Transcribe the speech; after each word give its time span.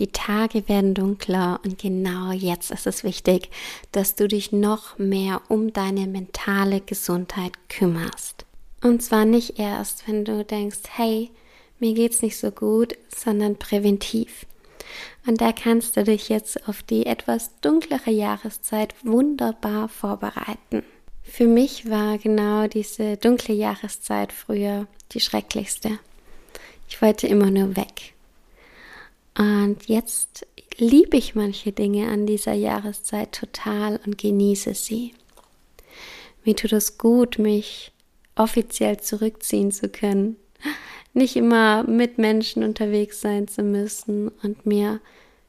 Die 0.00 0.10
Tage 0.10 0.66
werden 0.66 0.94
dunkler 0.94 1.60
und 1.62 1.78
genau 1.78 2.32
jetzt 2.32 2.70
ist 2.70 2.86
es 2.86 3.04
wichtig, 3.04 3.50
dass 3.92 4.14
du 4.14 4.28
dich 4.28 4.50
noch 4.50 4.98
mehr 4.98 5.42
um 5.48 5.74
deine 5.74 6.06
mentale 6.06 6.80
Gesundheit 6.80 7.52
kümmerst. 7.68 8.46
Und 8.82 9.02
zwar 9.02 9.26
nicht 9.26 9.58
erst, 9.58 10.08
wenn 10.08 10.24
du 10.24 10.42
denkst, 10.42 10.78
hey, 10.96 11.30
mir 11.80 11.92
geht's 11.92 12.22
nicht 12.22 12.38
so 12.38 12.50
gut, 12.50 12.96
sondern 13.14 13.56
präventiv. 13.56 14.46
Und 15.26 15.42
da 15.42 15.52
kannst 15.52 15.98
du 15.98 16.04
dich 16.04 16.30
jetzt 16.30 16.66
auf 16.66 16.82
die 16.82 17.04
etwas 17.04 17.50
dunklere 17.60 18.10
Jahreszeit 18.10 18.94
wunderbar 19.04 19.90
vorbereiten. 19.90 20.82
Für 21.22 21.46
mich 21.46 21.90
war 21.90 22.16
genau 22.16 22.68
diese 22.68 23.18
dunkle 23.18 23.54
Jahreszeit 23.54 24.32
früher 24.32 24.86
die 25.12 25.20
schrecklichste. 25.20 25.98
Ich 26.88 27.02
wollte 27.02 27.26
immer 27.26 27.50
nur 27.50 27.76
weg. 27.76 28.14
Und 29.36 29.86
jetzt 29.86 30.46
liebe 30.76 31.16
ich 31.16 31.34
manche 31.34 31.72
Dinge 31.72 32.08
an 32.08 32.26
dieser 32.26 32.52
Jahreszeit 32.52 33.32
total 33.32 34.00
und 34.04 34.18
genieße 34.18 34.74
sie. 34.74 35.14
Mir 36.44 36.56
tut 36.56 36.72
es 36.72 36.98
gut, 36.98 37.38
mich 37.38 37.92
offiziell 38.34 38.98
zurückziehen 38.98 39.72
zu 39.72 39.88
können, 39.88 40.36
nicht 41.12 41.36
immer 41.36 41.82
mit 41.84 42.18
Menschen 42.18 42.62
unterwegs 42.62 43.20
sein 43.20 43.46
zu 43.48 43.62
müssen 43.62 44.28
und 44.42 44.64
mir 44.64 45.00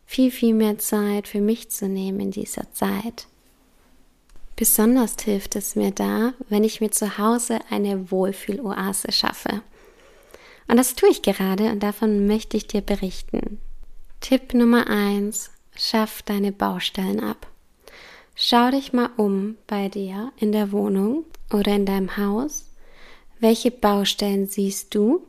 viel, 0.06 0.32
viel 0.32 0.54
mehr 0.54 0.78
Zeit 0.78 1.28
für 1.28 1.40
mich 1.40 1.70
zu 1.70 1.88
nehmen 1.88 2.20
in 2.20 2.32
dieser 2.32 2.72
Zeit. 2.74 3.28
Besonders 4.58 5.16
hilft 5.24 5.56
es 5.56 5.76
mir 5.76 5.92
da, 5.92 6.34
wenn 6.50 6.64
ich 6.64 6.82
mir 6.82 6.92
zu 6.92 7.18
Hause 7.18 7.60
eine 7.70 8.12
Wohlfühloase 8.12 9.12
schaffe. 9.12 9.62
Und 10.68 10.78
das 10.78 10.96
tue 10.96 11.10
ich 11.10 11.22
gerade 11.22 11.72
und 11.72 11.82
davon 11.82 12.28
möchte 12.28 12.58
ich 12.58 12.68
dir 12.68 12.82
berichten. 12.82 13.60
Tipp 14.22 14.54
Nummer 14.54 14.88
eins: 14.88 15.50
Schaff 15.76 16.22
deine 16.22 16.52
Baustellen 16.52 17.20
ab. 17.20 17.48
Schau 18.36 18.70
dich 18.70 18.94
mal 18.94 19.10
um 19.18 19.58
bei 19.66 19.90
dir 19.90 20.32
in 20.38 20.52
der 20.52 20.72
Wohnung 20.72 21.26
oder 21.52 21.74
in 21.74 21.88
deinem 21.88 22.18
Haus. 22.18 22.68
Welche 23.40 23.72
Baustellen 23.72 24.46
siehst 24.46 24.94
du? 24.94 25.26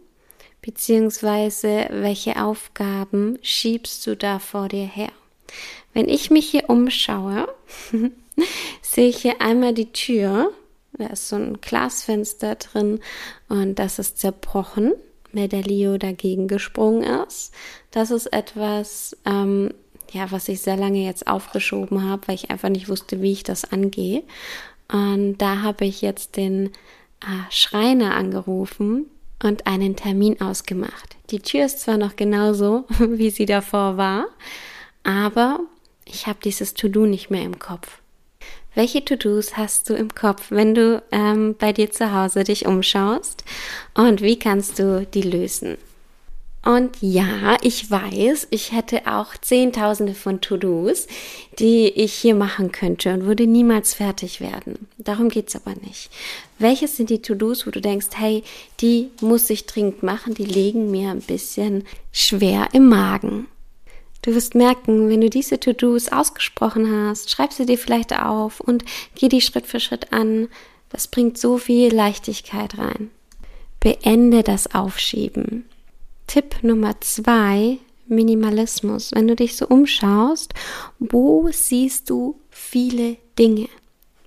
Beziehungsweise 0.60 1.86
welche 1.90 2.36
Aufgaben 2.40 3.38
schiebst 3.40 4.06
du 4.06 4.14
da 4.14 4.38
vor 4.38 4.68
dir 4.68 4.86
her? 4.86 5.10
Wenn 5.94 6.08
ich 6.08 6.30
mich 6.30 6.50
hier 6.50 6.68
umschaue, 6.68 7.48
sehe 8.82 9.08
ich 9.08 9.22
hier 9.22 9.40
einmal 9.40 9.72
die 9.72 9.90
Tür. 9.92 10.52
Da 10.92 11.06
ist 11.06 11.30
so 11.30 11.36
ein 11.36 11.62
Glasfenster 11.62 12.56
drin 12.56 13.00
und 13.48 13.78
das 13.78 13.98
ist 13.98 14.18
zerbrochen, 14.18 14.92
Leo 15.32 15.98
dagegen 15.98 16.48
gesprungen 16.48 17.02
ist. 17.26 17.52
Das 17.90 18.10
ist 18.10 18.26
etwas, 18.26 19.16
ähm, 19.24 19.72
ja, 20.12 20.30
was 20.30 20.48
ich 20.48 20.60
sehr 20.60 20.76
lange 20.76 21.04
jetzt 21.04 21.26
aufgeschoben 21.26 22.08
habe, 22.08 22.28
weil 22.28 22.34
ich 22.34 22.50
einfach 22.50 22.68
nicht 22.68 22.88
wusste, 22.88 23.22
wie 23.22 23.32
ich 23.32 23.42
das 23.42 23.64
angehe. 23.64 24.22
Und 24.90 25.38
da 25.38 25.62
habe 25.62 25.84
ich 25.86 26.02
jetzt 26.02 26.36
den 26.36 26.66
äh, 27.20 27.50
Schreiner 27.50 28.14
angerufen 28.14 29.06
und 29.42 29.66
einen 29.66 29.96
Termin 29.96 30.40
ausgemacht. 30.40 31.16
Die 31.30 31.40
Tür 31.40 31.64
ist 31.64 31.80
zwar 31.80 31.96
noch 31.96 32.16
genauso, 32.16 32.84
wie 32.98 33.30
sie 33.30 33.46
davor 33.46 33.96
war, 33.96 34.26
aber 35.02 35.60
ich 36.04 36.26
habe 36.26 36.38
dieses 36.44 36.74
To-Do 36.74 37.06
nicht 37.06 37.30
mehr 37.30 37.42
im 37.42 37.58
Kopf. 37.58 38.01
Welche 38.74 39.04
To-Dos 39.04 39.56
hast 39.56 39.90
du 39.90 39.94
im 39.94 40.14
Kopf, 40.14 40.46
wenn 40.50 40.74
du 40.74 41.02
ähm, 41.12 41.54
bei 41.58 41.72
dir 41.72 41.90
zu 41.90 42.12
Hause 42.12 42.44
dich 42.44 42.66
umschaust? 42.66 43.44
Und 43.92 44.22
wie 44.22 44.38
kannst 44.38 44.78
du 44.78 45.06
die 45.12 45.22
lösen? 45.22 45.76
Und 46.64 46.96
ja, 47.00 47.56
ich 47.62 47.90
weiß, 47.90 48.46
ich 48.50 48.72
hätte 48.72 49.06
auch 49.06 49.36
Zehntausende 49.36 50.14
von 50.14 50.40
To-Dos, 50.40 51.08
die 51.58 51.88
ich 51.88 52.14
hier 52.14 52.36
machen 52.36 52.70
könnte 52.70 53.12
und 53.12 53.26
würde 53.26 53.48
niemals 53.48 53.94
fertig 53.94 54.40
werden. 54.40 54.86
Darum 54.96 55.28
geht's 55.28 55.56
aber 55.56 55.74
nicht. 55.84 56.08
Welches 56.60 56.96
sind 56.96 57.10
die 57.10 57.20
To-Dos, 57.20 57.66
wo 57.66 57.72
du 57.72 57.80
denkst, 57.80 58.08
hey, 58.14 58.44
die 58.80 59.10
muss 59.20 59.50
ich 59.50 59.66
dringend 59.66 60.04
machen, 60.04 60.34
die 60.34 60.44
legen 60.44 60.90
mir 60.92 61.10
ein 61.10 61.20
bisschen 61.20 61.84
schwer 62.12 62.68
im 62.72 62.88
Magen? 62.88 63.48
Du 64.22 64.34
wirst 64.34 64.54
merken, 64.54 65.08
wenn 65.08 65.20
du 65.20 65.28
diese 65.28 65.58
To-Dos 65.58 66.08
ausgesprochen 66.08 66.90
hast, 66.90 67.30
schreib 67.30 67.52
sie 67.52 67.66
dir 67.66 67.76
vielleicht 67.76 68.16
auf 68.16 68.60
und 68.60 68.84
geh 69.16 69.28
die 69.28 69.40
Schritt 69.40 69.66
für 69.66 69.80
Schritt 69.80 70.12
an. 70.12 70.48
Das 70.90 71.08
bringt 71.08 71.38
so 71.38 71.58
viel 71.58 71.92
Leichtigkeit 71.92 72.78
rein. 72.78 73.10
Beende 73.80 74.44
das 74.44 74.74
Aufschieben. 74.74 75.68
Tipp 76.28 76.62
Nummer 76.62 77.00
zwei, 77.00 77.78
Minimalismus. 78.06 79.10
Wenn 79.12 79.26
du 79.26 79.34
dich 79.34 79.56
so 79.56 79.66
umschaust, 79.66 80.54
wo 81.00 81.48
siehst 81.50 82.08
du 82.08 82.38
viele 82.50 83.16
Dinge? 83.38 83.68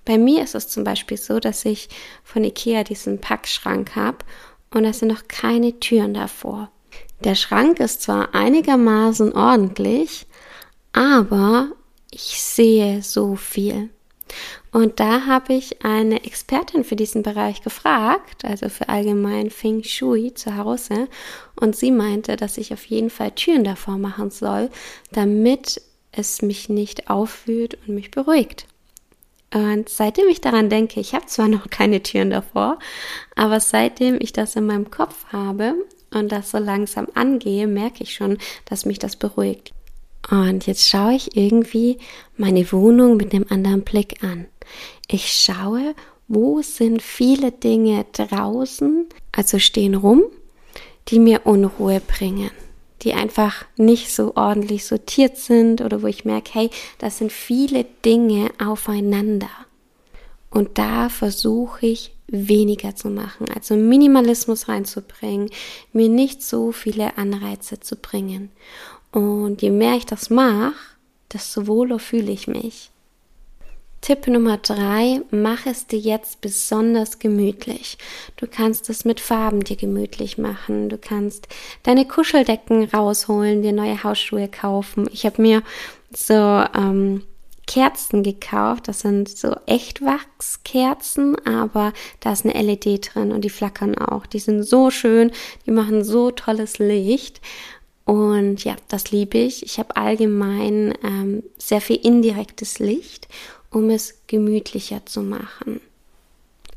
Bei 0.04 0.18
mir 0.18 0.42
ist 0.42 0.54
es 0.54 0.68
zum 0.68 0.84
Beispiel 0.84 1.16
so, 1.16 1.40
dass 1.40 1.64
ich 1.64 1.88
von 2.22 2.44
Ikea 2.44 2.84
diesen 2.84 3.18
Packschrank 3.18 3.96
habe 3.96 4.18
und 4.72 4.84
da 4.84 4.92
sind 4.92 5.08
noch 5.08 5.26
keine 5.26 5.80
Türen 5.80 6.12
davor. 6.12 6.70
Der 7.24 7.34
Schrank 7.34 7.80
ist 7.80 8.02
zwar 8.02 8.34
einigermaßen 8.34 9.32
ordentlich, 9.32 10.26
aber 10.92 11.70
ich 12.10 12.42
sehe 12.42 13.02
so 13.02 13.36
viel. 13.36 13.90
Und 14.72 15.00
da 15.00 15.26
habe 15.26 15.54
ich 15.54 15.84
eine 15.84 16.24
Expertin 16.24 16.84
für 16.84 16.96
diesen 16.96 17.22
Bereich 17.22 17.62
gefragt, 17.62 18.44
also 18.44 18.68
für 18.68 18.88
allgemein 18.88 19.50
Feng 19.50 19.82
Shui 19.82 20.34
zu 20.34 20.56
Hause, 20.56 21.08
und 21.58 21.76
sie 21.76 21.90
meinte, 21.90 22.36
dass 22.36 22.58
ich 22.58 22.72
auf 22.72 22.84
jeden 22.84 23.08
Fall 23.08 23.30
Türen 23.30 23.64
davor 23.64 23.96
machen 23.96 24.30
soll, 24.30 24.68
damit 25.12 25.80
es 26.12 26.42
mich 26.42 26.68
nicht 26.68 27.08
aufwühlt 27.08 27.78
und 27.86 27.94
mich 27.94 28.10
beruhigt. 28.10 28.66
Und 29.54 29.88
seitdem 29.88 30.28
ich 30.28 30.40
daran 30.40 30.68
denke, 30.68 31.00
ich 31.00 31.14
habe 31.14 31.26
zwar 31.26 31.48
noch 31.48 31.70
keine 31.70 32.02
Türen 32.02 32.30
davor, 32.30 32.78
aber 33.36 33.60
seitdem 33.60 34.18
ich 34.20 34.32
das 34.32 34.56
in 34.56 34.66
meinem 34.66 34.90
Kopf 34.90 35.26
habe 35.32 35.74
und 36.10 36.32
das 36.32 36.50
so 36.50 36.58
langsam 36.58 37.08
angehe, 37.14 37.66
merke 37.66 38.02
ich 38.02 38.14
schon, 38.14 38.38
dass 38.64 38.86
mich 38.86 38.98
das 38.98 39.16
beruhigt. 39.16 39.72
Und 40.30 40.66
jetzt 40.66 40.88
schaue 40.88 41.14
ich 41.14 41.36
irgendwie 41.36 41.98
meine 42.36 42.70
Wohnung 42.72 43.16
mit 43.16 43.32
einem 43.32 43.46
anderen 43.48 43.82
Blick 43.82 44.22
an. 44.24 44.46
Ich 45.08 45.32
schaue, 45.32 45.94
wo 46.28 46.62
sind 46.62 47.02
viele 47.02 47.52
Dinge 47.52 48.04
draußen, 48.12 49.06
also 49.30 49.58
stehen 49.58 49.94
rum, 49.94 50.24
die 51.08 51.20
mir 51.20 51.46
Unruhe 51.46 52.00
bringen, 52.00 52.50
die 53.02 53.12
einfach 53.12 53.64
nicht 53.76 54.12
so 54.12 54.34
ordentlich 54.34 54.84
sortiert 54.84 55.36
sind 55.36 55.80
oder 55.80 56.02
wo 56.02 56.08
ich 56.08 56.24
merke, 56.24 56.50
hey, 56.54 56.70
das 56.98 57.18
sind 57.18 57.30
viele 57.30 57.84
Dinge 58.04 58.50
aufeinander. 58.58 59.50
Und 60.50 60.78
da 60.78 61.08
versuche 61.08 61.86
ich 61.86 62.15
weniger 62.28 62.96
zu 62.96 63.08
machen, 63.08 63.46
also 63.54 63.76
Minimalismus 63.76 64.68
reinzubringen, 64.68 65.50
mir 65.92 66.08
nicht 66.08 66.42
so 66.42 66.72
viele 66.72 67.16
Anreize 67.18 67.80
zu 67.80 67.96
bringen. 67.96 68.50
Und 69.12 69.62
je 69.62 69.70
mehr 69.70 69.94
ich 69.94 70.06
das 70.06 70.30
mache, 70.30 70.74
desto 71.32 71.66
wohler 71.66 71.98
fühle 71.98 72.32
ich 72.32 72.48
mich. 72.48 72.90
Tipp 74.00 74.26
Nummer 74.28 74.58
drei, 74.58 75.22
mach 75.30 75.66
es 75.66 75.86
dir 75.86 75.98
jetzt 75.98 76.40
besonders 76.40 77.18
gemütlich. 77.18 77.98
Du 78.36 78.46
kannst 78.46 78.88
es 78.88 79.04
mit 79.04 79.18
Farben 79.18 79.64
dir 79.64 79.76
gemütlich 79.76 80.38
machen. 80.38 80.88
Du 80.88 80.98
kannst 80.98 81.48
deine 81.82 82.06
Kuscheldecken 82.06 82.84
rausholen, 82.84 83.62
dir 83.62 83.72
neue 83.72 84.04
Hausschuhe 84.04 84.48
kaufen. 84.48 85.08
Ich 85.12 85.26
habe 85.26 85.42
mir 85.42 85.62
so 86.14 86.34
ähm, 86.34 87.22
Kerzen 87.66 88.22
gekauft. 88.22 88.88
Das 88.88 89.00
sind 89.00 89.28
so 89.28 89.56
Echtwachskerzen, 89.66 91.36
aber 91.46 91.92
da 92.20 92.32
ist 92.32 92.44
eine 92.44 92.60
LED 92.60 93.14
drin 93.14 93.32
und 93.32 93.42
die 93.42 93.50
flackern 93.50 93.96
auch. 93.96 94.26
Die 94.26 94.38
sind 94.38 94.62
so 94.62 94.90
schön, 94.90 95.32
die 95.66 95.72
machen 95.72 96.04
so 96.04 96.30
tolles 96.30 96.78
Licht. 96.78 97.40
Und 98.04 98.62
ja, 98.62 98.76
das 98.88 99.10
liebe 99.10 99.38
ich. 99.38 99.64
Ich 99.64 99.78
habe 99.80 99.96
allgemein 99.96 100.94
ähm, 101.02 101.42
sehr 101.58 101.80
viel 101.80 101.96
indirektes 101.96 102.78
Licht, 102.78 103.26
um 103.70 103.90
es 103.90 104.14
gemütlicher 104.28 105.04
zu 105.04 105.22
machen. 105.22 105.80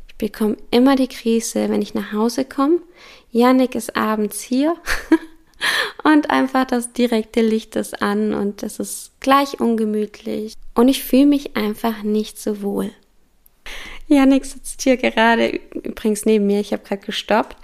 Ich 0.08 0.16
bekomme 0.16 0.58
immer 0.72 0.96
die 0.96 1.08
Krise, 1.08 1.70
wenn 1.70 1.84
ich 1.84 1.94
nach 1.94 2.12
Hause 2.12 2.46
komme. 2.46 2.80
Janik 3.32 3.76
ist 3.76 3.96
abends 3.96 4.42
hier 4.42 4.76
und 6.04 6.30
einfach 6.30 6.66
das 6.66 6.94
direkte 6.94 7.42
Licht 7.42 7.76
ist 7.76 8.02
an 8.02 8.34
und 8.34 8.64
es 8.64 8.80
ist 8.80 9.12
gleich 9.20 9.60
ungemütlich 9.60 10.54
und 10.76 10.88
ich 10.88 11.04
fühle 11.04 11.26
mich 11.26 11.56
einfach 11.56 12.04
nicht 12.04 12.40
so 12.40 12.62
wohl. 12.62 12.92
Janik 14.08 14.46
sitzt 14.46 14.82
hier 14.82 14.98
gerade 14.98 15.60
übrigens 15.74 16.26
neben 16.26 16.48
mir. 16.48 16.60
Ich 16.60 16.74
habe 16.74 16.84
gerade 16.84 17.06
gestoppt 17.06 17.58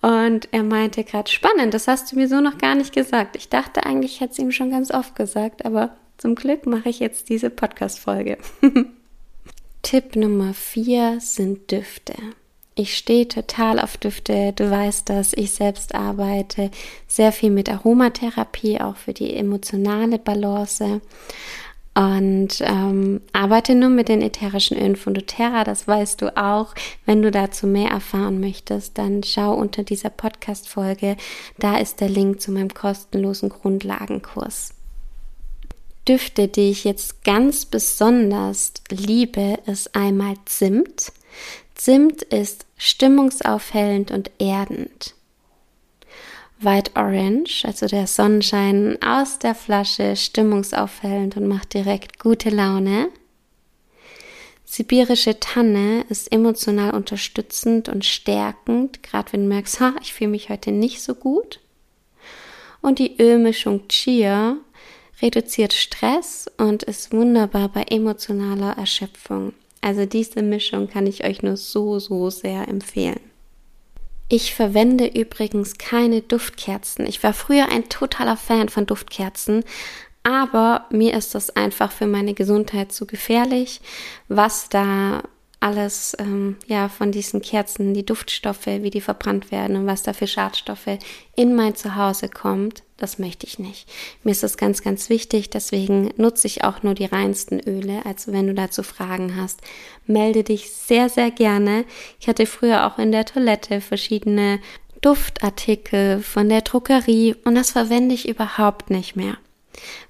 und 0.00 0.48
er 0.50 0.62
meinte 0.62 1.04
gerade, 1.04 1.30
spannend, 1.30 1.74
das 1.74 1.88
hast 1.88 2.10
du 2.10 2.16
mir 2.16 2.26
so 2.26 2.40
noch 2.40 2.56
gar 2.56 2.74
nicht 2.74 2.94
gesagt. 2.94 3.36
Ich 3.36 3.50
dachte 3.50 3.84
eigentlich, 3.84 4.14
ich 4.14 4.20
hätte 4.20 4.32
es 4.32 4.38
ihm 4.38 4.50
schon 4.50 4.70
ganz 4.70 4.90
oft 4.90 5.14
gesagt, 5.14 5.64
aber 5.66 5.96
zum 6.16 6.34
Glück 6.34 6.66
mache 6.66 6.88
ich 6.88 7.00
jetzt 7.00 7.28
diese 7.28 7.50
Podcast-Folge. 7.50 8.38
Tipp 9.82 10.16
Nummer 10.16 10.54
vier 10.54 11.18
sind 11.20 11.70
Düfte. 11.70 12.14
Ich 12.74 12.96
stehe 12.96 13.28
total 13.28 13.78
auf 13.78 13.96
Düfte. 13.96 14.52
Du 14.54 14.70
weißt 14.70 15.08
dass 15.08 15.32
Ich 15.32 15.52
selbst 15.52 15.94
arbeite 15.94 16.70
sehr 17.06 17.32
viel 17.32 17.50
mit 17.50 17.68
Aromatherapie, 17.68 18.80
auch 18.80 18.96
für 18.96 19.12
die 19.12 19.34
emotionale 19.34 20.18
Balance. 20.18 21.00
Und 21.92 22.60
ähm, 22.60 23.20
arbeite 23.32 23.74
nur 23.74 23.90
mit 23.90 24.08
den 24.08 24.22
ätherischen 24.22 24.78
Ölen 24.78 24.94
von 24.94 25.12
doTERRA, 25.12 25.64
das 25.64 25.88
weißt 25.88 26.22
du 26.22 26.36
auch. 26.36 26.72
Wenn 27.04 27.20
du 27.20 27.32
dazu 27.32 27.66
mehr 27.66 27.90
erfahren 27.90 28.38
möchtest, 28.38 28.96
dann 28.96 29.24
schau 29.24 29.52
unter 29.54 29.82
dieser 29.82 30.08
Podcast-Folge. 30.08 31.16
Da 31.58 31.78
ist 31.78 32.00
der 32.00 32.08
Link 32.08 32.40
zu 32.40 32.52
meinem 32.52 32.72
kostenlosen 32.72 33.48
Grundlagenkurs. 33.48 34.74
Düfte, 36.08 36.48
die 36.48 36.70
ich 36.70 36.84
jetzt 36.84 37.24
ganz 37.24 37.66
besonders 37.66 38.72
liebe, 38.90 39.58
ist 39.66 39.94
einmal 39.94 40.36
Zimt. 40.46 41.12
Zimt 41.80 42.20
ist 42.24 42.66
stimmungsaufhellend 42.76 44.10
und 44.10 44.30
erdend. 44.38 45.14
White 46.58 46.90
Orange, 46.94 47.64
also 47.64 47.86
der 47.86 48.06
Sonnenschein 48.06 48.98
aus 49.02 49.38
der 49.38 49.54
Flasche, 49.54 50.14
stimmungsaufhellend 50.14 51.38
und 51.38 51.48
macht 51.48 51.72
direkt 51.72 52.18
gute 52.18 52.50
Laune. 52.50 53.08
Sibirische 54.66 55.40
Tanne 55.40 56.04
ist 56.10 56.30
emotional 56.30 56.94
unterstützend 56.94 57.88
und 57.88 58.04
stärkend, 58.04 59.02
gerade 59.02 59.32
wenn 59.32 59.44
du 59.44 59.48
merkst, 59.48 59.80
ha, 59.80 59.94
ich 60.02 60.12
fühle 60.12 60.32
mich 60.32 60.50
heute 60.50 60.72
nicht 60.72 61.00
so 61.00 61.14
gut. 61.14 61.60
Und 62.82 62.98
die 62.98 63.18
Ölmischung 63.18 63.88
Chia 63.88 64.58
reduziert 65.22 65.72
Stress 65.72 66.44
und 66.58 66.82
ist 66.82 67.10
wunderbar 67.10 67.70
bei 67.70 67.84
emotionaler 67.84 68.76
Erschöpfung. 68.76 69.54
Also 69.80 70.06
diese 70.06 70.42
Mischung 70.42 70.88
kann 70.88 71.06
ich 71.06 71.24
euch 71.24 71.42
nur 71.42 71.56
so, 71.56 71.98
so 71.98 72.30
sehr 72.30 72.68
empfehlen. 72.68 73.20
Ich 74.28 74.54
verwende 74.54 75.06
übrigens 75.06 75.78
keine 75.78 76.22
Duftkerzen. 76.22 77.06
Ich 77.06 77.22
war 77.22 77.32
früher 77.32 77.68
ein 77.68 77.88
totaler 77.88 78.36
Fan 78.36 78.68
von 78.68 78.86
Duftkerzen, 78.86 79.64
aber 80.22 80.86
mir 80.90 81.14
ist 81.14 81.34
das 81.34 81.56
einfach 81.56 81.90
für 81.90 82.06
meine 82.06 82.34
Gesundheit 82.34 82.92
zu 82.92 83.06
gefährlich, 83.06 83.80
was 84.28 84.68
da 84.68 85.22
alles 85.60 86.16
ähm, 86.18 86.56
ja 86.66 86.88
von 86.88 87.12
diesen 87.12 87.42
Kerzen, 87.42 87.92
die 87.92 88.04
Duftstoffe, 88.04 88.66
wie 88.66 88.90
die 88.90 89.02
verbrannt 89.02 89.52
werden 89.52 89.76
und 89.76 89.86
was 89.86 90.02
da 90.02 90.14
für 90.14 90.26
Schadstoffe 90.26 90.98
in 91.36 91.54
mein 91.54 91.74
Zuhause 91.74 92.28
kommt, 92.28 92.82
das 92.96 93.18
möchte 93.18 93.46
ich 93.46 93.58
nicht. 93.58 93.88
Mir 94.24 94.32
ist 94.32 94.42
das 94.42 94.56
ganz, 94.56 94.82
ganz 94.82 95.10
wichtig, 95.10 95.50
deswegen 95.50 96.12
nutze 96.16 96.46
ich 96.46 96.64
auch 96.64 96.82
nur 96.82 96.94
die 96.94 97.04
reinsten 97.04 97.60
Öle. 97.60 98.04
Also 98.04 98.32
wenn 98.32 98.46
du 98.46 98.54
dazu 98.54 98.82
Fragen 98.82 99.36
hast, 99.36 99.60
melde 100.06 100.44
dich 100.44 100.70
sehr, 100.70 101.08
sehr 101.08 101.30
gerne. 101.30 101.84
Ich 102.18 102.28
hatte 102.28 102.46
früher 102.46 102.86
auch 102.86 102.98
in 102.98 103.12
der 103.12 103.26
Toilette 103.26 103.80
verschiedene 103.80 104.60
Duftartikel 105.02 106.22
von 106.22 106.48
der 106.48 106.62
Druckerie 106.62 107.36
und 107.44 107.54
das 107.54 107.70
verwende 107.70 108.14
ich 108.14 108.28
überhaupt 108.28 108.90
nicht 108.90 109.16
mehr 109.16 109.38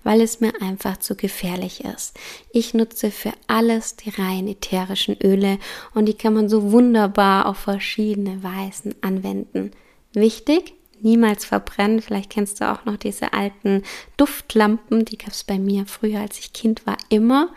weil 0.05 0.21
es 0.21 0.41
mir 0.41 0.53
einfach 0.61 0.99
zu 0.99 1.17
gefährlich 1.17 1.85
ist. 1.85 2.19
Ich 2.53 2.75
nutze 2.75 3.11
für 3.11 3.33
alles 3.47 3.97
die 3.97 4.11
rein 4.11 4.49
ätherischen 4.49 5.17
Öle 5.23 5.59
und 5.95 6.07
die 6.07 6.15
kann 6.15 6.35
man 6.35 6.49
so 6.49 6.73
wunderbar 6.73 7.47
auf 7.47 7.59
verschiedene 7.59 8.43
Weisen 8.43 8.95
anwenden. 9.01 9.73
Wichtig, 10.13 10.75
niemals 11.01 11.45
verbrennen. 11.45 12.03
Vielleicht 12.03 12.31
kennst 12.31 12.61
du 12.61 12.71
auch 12.71 12.85
noch 12.85 12.97
diese 12.97 13.33
alten 13.33 13.83
Duftlampen, 14.17 15.05
die 15.05 15.19
gab 15.19 15.31
es 15.31 15.45
bei 15.45 15.59
mir 15.59 15.87
früher, 15.87 16.21
als 16.21 16.39
ich 16.39 16.53
Kind 16.53 16.87
war, 16.87 16.97
immer. 17.09 17.51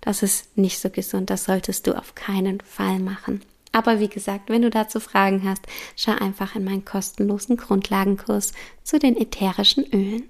Das 0.00 0.22
ist 0.22 0.56
nicht 0.58 0.80
so 0.80 0.90
gesund, 0.90 1.30
das 1.30 1.44
solltest 1.44 1.86
du 1.86 1.96
auf 1.96 2.14
keinen 2.14 2.60
Fall 2.60 2.98
machen. 2.98 3.42
Aber 3.70 4.00
wie 4.00 4.08
gesagt, 4.08 4.50
wenn 4.50 4.62
du 4.62 4.70
dazu 4.70 5.00
Fragen 5.00 5.48
hast, 5.48 5.62
schau 5.96 6.12
einfach 6.12 6.54
in 6.54 6.64
meinen 6.64 6.84
kostenlosen 6.84 7.56
Grundlagenkurs 7.56 8.52
zu 8.82 8.98
den 8.98 9.16
ätherischen 9.16 9.86
Ölen. 9.92 10.24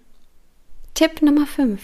Tipp 0.94 1.22
Nummer 1.22 1.46
5. 1.46 1.80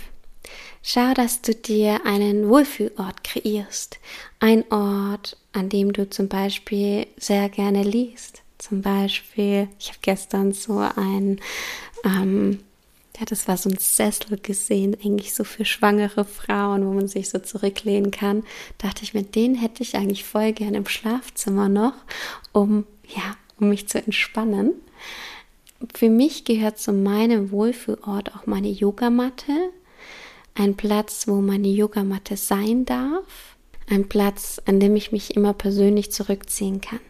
Schau, 0.82 1.14
dass 1.14 1.40
du 1.40 1.55
dir 1.55 2.05
einen 2.05 2.46
Wohlfühlort 2.50 3.25
kreierst. 3.25 3.99
Ein 4.38 4.70
Ort, 4.70 5.38
an 5.52 5.70
dem 5.70 5.94
du 5.94 6.10
zum 6.10 6.28
Beispiel 6.28 7.06
sehr 7.16 7.49
gerne 7.49 7.82
liest. 7.82 8.43
Zum 8.58 8.82
Beispiel, 8.82 9.69
ich 9.78 9.88
habe 9.88 9.99
gestern 10.02 10.52
so 10.52 10.78
ein, 10.78 11.40
ähm, 12.05 12.58
ja, 13.19 13.25
das 13.25 13.49
war 13.49 13.56
so 13.56 13.70
ein 13.70 13.78
Sessel 13.78 14.38
gesehen, 14.38 14.94
eigentlich 15.02 15.32
so 15.32 15.43
für 15.43 15.64
schwangere 15.64 16.26
Frauen, 16.26 16.87
wo 16.87 16.93
man 16.93 17.08
sich 17.08 17.31
so 17.31 17.38
zurücklehnen 17.38 18.10
kann. 18.10 18.44
Dachte 18.76 19.05
ich 19.05 19.14
mir, 19.14 19.22
den 19.22 19.55
hätte 19.55 19.82
ich 19.82 19.96
eigentlich 19.96 20.25
voll 20.25 20.52
gerne 20.52 20.76
im 20.76 20.87
Schlafzimmer 20.87 21.70
noch, 21.70 21.94
um, 22.52 22.84
ja, 23.06 23.37
um 23.58 23.70
mich 23.70 23.88
zu 23.88 24.05
entspannen 24.05 24.75
für 25.94 26.10
mich 26.10 26.44
gehört 26.44 26.78
zu 26.78 26.92
meinem 26.92 27.50
Wohlfühlort 27.50 28.34
auch 28.34 28.46
meine 28.46 28.69
Yogamatte. 28.69 29.52
Ein 30.54 30.76
Platz, 30.76 31.28
wo 31.28 31.36
meine 31.40 31.69
Yogamatte 31.69 32.36
sein 32.36 32.84
darf. 32.84 33.56
Ein 33.88 34.08
Platz, 34.08 34.60
an 34.66 34.80
dem 34.80 34.96
ich 34.96 35.12
mich 35.12 35.36
immer 35.36 35.54
persönlich 35.54 36.10
zurückziehen 36.10 36.80
kann. 36.80 37.00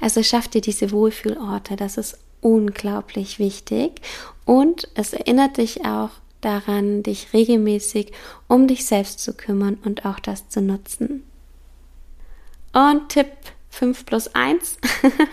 Also 0.00 0.22
schaff 0.22 0.46
dir 0.48 0.60
diese 0.60 0.92
Wohlfühlorte, 0.92 1.74
das 1.76 1.96
ist 1.96 2.18
unglaublich 2.40 3.38
wichtig. 3.38 4.00
Und 4.44 4.88
es 4.94 5.12
erinnert 5.12 5.56
dich 5.56 5.84
auch 5.84 6.10
daran, 6.40 7.02
dich 7.02 7.32
regelmäßig 7.32 8.12
um 8.46 8.68
dich 8.68 8.84
selbst 8.86 9.20
zu 9.20 9.34
kümmern 9.34 9.78
und 9.84 10.04
auch 10.04 10.20
das 10.20 10.48
zu 10.48 10.60
nutzen. 10.60 11.24
Und 12.72 13.08
Tipp 13.08 13.28
5 13.76 14.06
plus 14.06 14.34
1. 14.34 14.78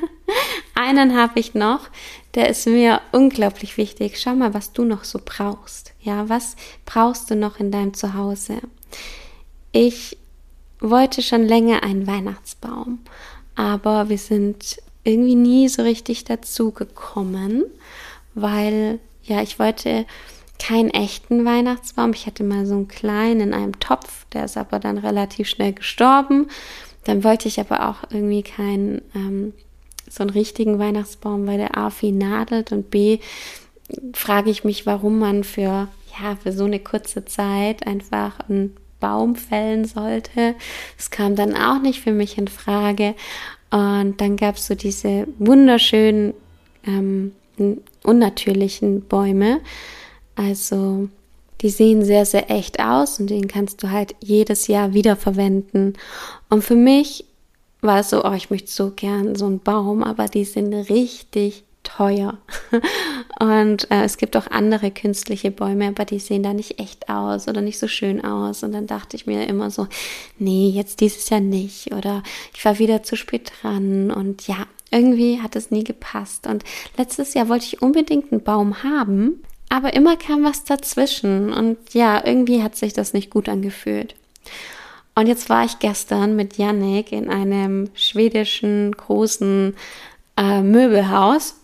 Einen 0.76 1.16
habe 1.16 1.40
ich 1.40 1.54
noch, 1.54 1.88
der 2.36 2.50
ist 2.50 2.68
mir 2.68 3.02
unglaublich 3.12 3.78
wichtig. 3.78 4.20
Schau 4.20 4.36
mal, 4.36 4.54
was 4.54 4.74
du 4.74 4.84
noch 4.84 5.06
so 5.06 5.20
brauchst. 5.24 5.94
Ja, 6.02 6.28
was 6.28 6.56
brauchst 6.86 7.32
du 7.32 7.36
noch 7.36 7.60
in 7.60 7.72
deinem 7.72 7.94
Zuhause? 7.94 8.58
Ich 9.72 10.18
wollte 10.80 11.22
schon 11.22 11.44
länger 11.44 11.84
einen 11.84 12.06
Weihnachtsbaum, 12.06 13.00
aber 13.56 14.10
wir 14.10 14.18
sind 14.18 14.78
irgendwie 15.06 15.36
nie 15.36 15.70
so 15.70 15.82
richtig 15.82 16.26
dazu 16.26 16.72
gekommen, 16.72 17.64
weil 18.34 19.00
ja, 19.24 19.42
ich 19.42 19.58
wollte 19.58 20.06
keinen 20.60 20.90
echten 20.90 21.46
Weihnachtsbaum. 21.46 22.12
Ich 22.12 22.26
hatte 22.26 22.44
mal 22.44 22.66
so 22.66 22.76
einen 22.76 22.88
kleinen 22.88 23.42
in 23.42 23.54
einem 23.54 23.80
Topf, 23.80 24.26
der 24.34 24.46
ist 24.46 24.58
aber 24.58 24.80
dann 24.80 24.98
relativ 24.98 25.48
schnell 25.48 25.74
gestorben. 25.74 26.48
Dann 27.04 27.24
wollte 27.24 27.48
ich 27.48 27.60
aber 27.60 27.90
auch 27.90 28.10
irgendwie 28.10 28.44
keinen 28.44 29.02
ähm, 29.16 29.54
so 30.10 30.24
einen 30.24 30.30
richtigen 30.30 30.80
Weihnachtsbaum, 30.80 31.48
weil 31.48 31.58
der 31.58 31.78
A 31.78 31.90
viel 31.90 32.12
nadelt 32.12 32.72
und 32.72 32.90
B 32.90 33.20
frage 34.14 34.50
ich 34.50 34.64
mich, 34.64 34.86
warum 34.86 35.20
man 35.20 35.44
für 35.44 35.88
ja 36.22 36.36
für 36.42 36.52
so 36.52 36.66
eine 36.66 36.80
kurze 36.80 37.26
Zeit 37.26 37.88
einfach 37.88 38.40
einen 38.48 38.76
Baum 39.00 39.36
fällen 39.36 39.86
sollte. 39.86 40.56
Das 40.98 41.12
kam 41.12 41.36
dann 41.36 41.56
auch 41.56 41.82
nicht 41.82 42.02
für 42.02 42.12
mich 42.12 42.38
in 42.38 42.48
Frage. 42.48 43.16
Und 43.72 44.22
dann 44.22 44.38
gab 44.38 44.56
es 44.56 44.68
so 44.68 44.76
diese 44.76 45.28
wunderschönen 45.40 46.34
ähm, 46.86 47.34
unnatürlichen 48.04 49.02
Bäume. 49.02 49.62
Also 50.36 51.10
die 51.64 51.70
sehen 51.70 52.06
sehr, 52.06 52.26
sehr 52.26 52.52
echt 52.52 52.80
aus 52.80 53.20
und 53.20 53.30
den 53.30 53.48
kannst 53.48 53.82
du 53.82 53.90
halt 53.90 54.16
jedes 54.20 54.68
Jahr 54.68 54.94
wiederverwenden. 54.94 55.94
Und 56.50 56.64
für 56.64 56.76
mich 56.76 57.26
war 57.82 58.00
es 58.00 58.12
so, 58.12 58.24
oh, 58.24 58.34
ich 58.34 58.50
möchte 58.50 58.70
so 58.70 58.92
gern 58.96 59.36
so 59.36 59.46
einen 59.46 59.60
Baum, 59.60 60.04
aber 60.04 60.28
die 60.28 60.46
sind 60.46 60.74
richtig 60.74 61.64
teuer. 61.84 62.38
Und 63.40 63.92
äh, 63.92 64.04
es 64.04 64.18
gibt 64.18 64.38
auch 64.38 64.48
andere 64.48 64.90
künstliche 64.90 65.52
Bäume, 65.52 65.88
aber 65.88 66.06
die 66.06 66.20
sehen 66.20 66.44
da 66.44 66.54
nicht 66.54 66.80
echt 66.80 67.10
aus 67.10 67.48
oder 67.48 67.62
nicht 67.62 67.78
so 67.78 67.88
schön 67.88 68.24
aus. 68.24 68.64
Und 68.64 68.72
dann 68.72 68.88
dachte 68.88 69.18
ich 69.18 69.26
mir 69.26 69.48
immer 69.48 69.70
so, 69.70 69.88
nee, 70.40 70.70
jetzt 70.70 71.02
dieses 71.02 71.30
Jahr 71.30 71.42
nicht. 71.42 71.94
Oder 71.94 72.24
ich 72.56 72.64
war 72.64 72.80
wieder 72.80 73.04
zu 73.04 73.18
spät 73.18 73.52
dran. 73.62 74.12
Und 74.12 74.48
ja, 74.48 74.66
irgendwie 74.92 75.42
hat 75.42 75.56
es 75.56 75.72
nie 75.72 75.84
gepasst. 75.84 76.48
Und 76.48 76.64
letztes 76.98 77.34
Jahr 77.34 77.50
wollte 77.50 77.66
ich 77.66 77.82
unbedingt 77.82 78.32
einen 78.32 78.44
Baum 78.44 78.84
haben, 78.84 79.44
aber 79.74 79.96
immer 79.96 80.18
kam 80.18 80.44
was 80.44 80.64
dazwischen 80.66 81.52
und 81.52 81.96
ja, 81.96 82.24
irgendwie 82.24 82.62
hat 82.62 82.76
sich 82.76 82.94
das 82.94 83.12
nicht 83.14 83.32
gut 83.32 83.50
angefühlt. 83.50 84.14
Und 85.16 85.26
jetzt 85.26 85.50
war 85.50 85.66
ich 85.66 85.80
gestern 85.80 86.36
mit 86.36 86.60
Yannick 86.60 87.12
in 87.12 87.28
einem 87.28 87.90
schwedischen 87.96 88.92
großen 88.92 89.76
äh, 90.38 90.62
Möbelhaus 90.62 91.56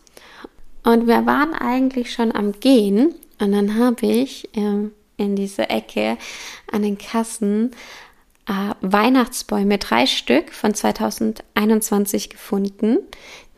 und 0.83 1.05
wir 1.05 1.27
waren 1.27 1.53
eigentlich 1.53 2.11
schon 2.11 2.33
am 2.33 2.53
Gehen 2.53 3.13
und 3.39 3.51
dann 3.51 3.77
habe 3.77 4.07
ich 4.07 4.49
äh, 4.57 4.89
in 5.17 5.35
diese 5.35 5.69
Ecke 5.69 6.17
an 6.71 6.81
den 6.81 6.97
Kassen 6.97 7.73
äh, 8.47 8.73
Weihnachtsbäume, 8.81 9.77
drei 9.77 10.07
Stück 10.07 10.51
von 10.51 10.73
2021 10.73 12.31
gefunden, 12.31 12.97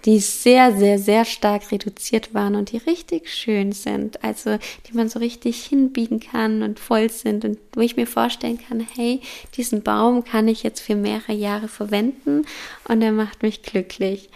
die 0.05 0.19
sehr, 0.19 0.75
sehr, 0.75 0.97
sehr 0.99 1.25
stark 1.25 1.71
reduziert 1.71 2.33
waren 2.33 2.55
und 2.55 2.71
die 2.71 2.77
richtig 2.77 3.29
schön 3.29 3.71
sind. 3.71 4.23
Also 4.23 4.57
die 4.87 4.93
man 4.93 5.09
so 5.09 5.19
richtig 5.19 5.63
hinbiegen 5.65 6.19
kann 6.19 6.63
und 6.63 6.79
voll 6.79 7.09
sind 7.09 7.45
und 7.45 7.57
wo 7.73 7.81
ich 7.81 7.97
mir 7.97 8.07
vorstellen 8.07 8.59
kann, 8.67 8.85
hey, 8.95 9.21
diesen 9.55 9.83
Baum 9.83 10.23
kann 10.23 10.47
ich 10.47 10.63
jetzt 10.63 10.81
für 10.81 10.95
mehrere 10.95 11.33
Jahre 11.33 11.67
verwenden 11.67 12.45
und 12.87 13.01
er 13.01 13.11
macht 13.11 13.43
mich 13.43 13.63
glücklich. 13.63 14.29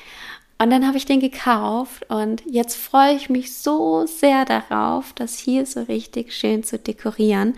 Und 0.57 0.69
dann 0.69 0.88
habe 0.88 0.98
ich 0.98 1.05
den 1.05 1.19
gekauft 1.19 2.10
und 2.10 2.41
jetzt 2.50 2.77
freue 2.77 3.13
ich 3.15 3.29
mich 3.29 3.53
so 3.57 4.05
sehr 4.05 4.45
darauf, 4.45 5.12
das 5.13 5.38
hier 5.38 5.65
so 5.65 5.81
richtig 5.84 6.34
schön 6.34 6.63
zu 6.63 6.79
dekorieren. 6.79 7.55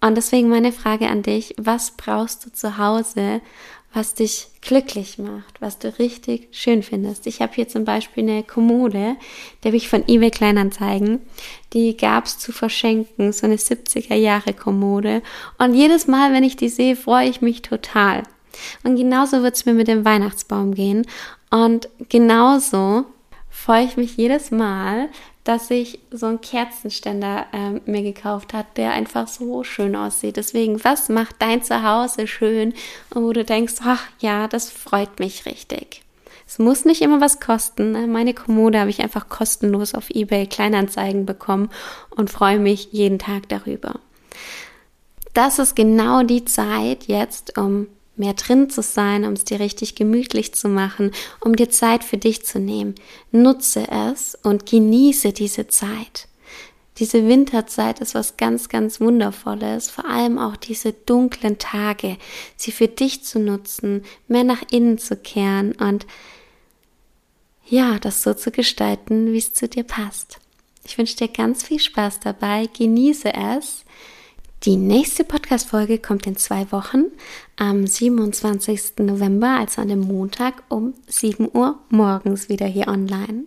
Und 0.00 0.16
deswegen 0.16 0.48
meine 0.48 0.72
Frage 0.72 1.08
an 1.08 1.22
dich, 1.22 1.54
was 1.56 1.92
brauchst 1.92 2.44
du 2.44 2.52
zu 2.52 2.76
Hause, 2.76 3.40
was 3.94 4.14
dich 4.14 4.48
glücklich 4.60 5.18
macht, 5.18 5.60
was 5.60 5.78
du 5.78 5.96
richtig 5.98 6.48
schön 6.50 6.82
findest. 6.82 7.26
Ich 7.26 7.40
habe 7.40 7.54
hier 7.54 7.68
zum 7.68 7.84
Beispiel 7.84 8.24
eine 8.24 8.42
Kommode, 8.42 9.16
die 9.62 9.68
habe 9.68 9.76
ich 9.76 9.88
von 9.88 10.04
eBay 10.08 10.30
Kleinanzeigen. 10.30 11.20
Die 11.72 11.96
gab 11.96 12.26
es 12.26 12.38
zu 12.38 12.50
verschenken, 12.50 13.32
so 13.32 13.46
eine 13.46 13.56
70er 13.56 14.14
Jahre 14.14 14.52
Kommode. 14.52 15.22
Und 15.58 15.74
jedes 15.74 16.06
Mal, 16.08 16.32
wenn 16.32 16.44
ich 16.44 16.56
die 16.56 16.68
sehe, 16.68 16.96
freue 16.96 17.28
ich 17.28 17.40
mich 17.40 17.62
total. 17.62 18.24
Und 18.82 18.96
genauso 18.96 19.42
wird 19.42 19.54
es 19.54 19.64
mir 19.64 19.74
mit 19.74 19.88
dem 19.88 20.04
Weihnachtsbaum 20.04 20.74
gehen. 20.74 21.06
Und 21.50 21.88
genauso 22.08 23.04
freue 23.48 23.84
ich 23.84 23.96
mich 23.96 24.16
jedes 24.16 24.50
Mal, 24.50 25.08
dass 25.44 25.70
ich 25.70 25.98
so 26.10 26.26
einen 26.26 26.40
Kerzenständer 26.40 27.46
äh, 27.52 27.90
mir 27.90 28.02
gekauft 28.02 28.54
hat, 28.54 28.78
der 28.78 28.92
einfach 28.92 29.28
so 29.28 29.62
schön 29.62 29.94
aussieht. 29.94 30.38
Deswegen, 30.38 30.82
was 30.82 31.10
macht 31.10 31.36
dein 31.38 31.62
Zuhause 31.62 32.26
schön 32.26 32.72
und 33.14 33.24
wo 33.24 33.32
du 33.32 33.44
denkst, 33.44 33.74
ach 33.84 34.02
ja, 34.20 34.48
das 34.48 34.70
freut 34.70 35.20
mich 35.20 35.44
richtig. 35.44 36.02
Es 36.46 36.58
muss 36.58 36.84
nicht 36.84 37.02
immer 37.02 37.20
was 37.20 37.40
kosten. 37.40 37.92
Ne? 37.92 38.06
Meine 38.06 38.34
Kommode 38.34 38.80
habe 38.80 38.90
ich 38.90 39.00
einfach 39.00 39.28
kostenlos 39.28 39.94
auf 39.94 40.10
eBay 40.10 40.46
Kleinanzeigen 40.46 41.26
bekommen 41.26 41.70
und 42.10 42.30
freue 42.30 42.58
mich 42.58 42.88
jeden 42.92 43.18
Tag 43.18 43.48
darüber. 43.48 44.00
Das 45.34 45.58
ist 45.58 45.74
genau 45.74 46.22
die 46.22 46.44
Zeit 46.44 47.04
jetzt, 47.04 47.58
um 47.58 47.88
mehr 48.16 48.34
drin 48.34 48.70
zu 48.70 48.82
sein, 48.82 49.24
um 49.24 49.32
es 49.32 49.44
dir 49.44 49.60
richtig 49.60 49.94
gemütlich 49.94 50.54
zu 50.54 50.68
machen, 50.68 51.10
um 51.40 51.56
dir 51.56 51.70
Zeit 51.70 52.04
für 52.04 52.16
dich 52.16 52.44
zu 52.44 52.58
nehmen. 52.58 52.94
Nutze 53.32 53.88
es 53.90 54.38
und 54.42 54.66
genieße 54.66 55.32
diese 55.32 55.68
Zeit. 55.68 56.28
Diese 56.98 57.26
Winterzeit 57.26 58.00
ist 58.00 58.14
was 58.14 58.36
ganz, 58.36 58.68
ganz 58.68 59.00
Wundervolles, 59.00 59.90
vor 59.90 60.04
allem 60.08 60.38
auch 60.38 60.56
diese 60.56 60.92
dunklen 60.92 61.58
Tage, 61.58 62.18
sie 62.56 62.70
für 62.70 62.86
dich 62.86 63.24
zu 63.24 63.40
nutzen, 63.40 64.04
mehr 64.28 64.44
nach 64.44 64.62
innen 64.70 64.98
zu 64.98 65.16
kehren 65.16 65.72
und 65.72 66.06
ja, 67.66 67.98
das 67.98 68.22
so 68.22 68.34
zu 68.34 68.52
gestalten, 68.52 69.32
wie 69.32 69.38
es 69.38 69.54
zu 69.54 69.68
dir 69.68 69.82
passt. 69.82 70.38
Ich 70.86 70.98
wünsche 70.98 71.16
dir 71.16 71.28
ganz 71.28 71.64
viel 71.64 71.80
Spaß 71.80 72.20
dabei, 72.20 72.68
genieße 72.76 73.32
es 73.32 73.84
die 74.64 74.76
nächste 74.76 75.24
Podcast-Folge 75.24 75.98
kommt 75.98 76.26
in 76.26 76.36
zwei 76.36 76.70
Wochen 76.72 77.04
am 77.56 77.86
27. 77.86 78.98
November, 79.00 79.58
also 79.58 79.82
an 79.82 79.88
dem 79.88 80.00
Montag 80.00 80.62
um 80.68 80.94
7 81.06 81.48
Uhr 81.52 81.78
morgens 81.90 82.48
wieder 82.48 82.66
hier 82.66 82.88
online. 82.88 83.44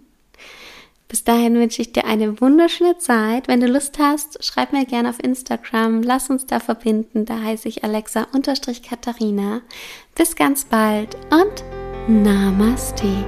Bis 1.07 1.23
dahin 1.23 1.55
wünsche 1.55 1.81
ich 1.81 1.93
dir 1.93 2.05
eine 2.05 2.39
wunderschöne 2.41 2.97
Zeit. 2.97 3.47
Wenn 3.47 3.61
du 3.61 3.67
Lust 3.67 3.97
hast, 3.97 4.43
schreib 4.43 4.73
mir 4.73 4.85
gerne 4.85 5.09
auf 5.09 5.23
Instagram. 5.23 6.03
Lass 6.03 6.29
uns 6.29 6.45
da 6.45 6.59
verbinden. 6.59 7.25
Da 7.25 7.41
heiße 7.41 7.67
ich 7.67 7.83
Alexa-Katharina. 7.83 9.61
Bis 10.15 10.35
ganz 10.35 10.65
bald 10.65 11.15
und 11.31 11.63
Namaste. 12.09 13.25